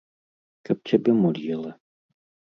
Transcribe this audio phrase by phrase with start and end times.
[0.69, 1.71] Каб цябе моль ела.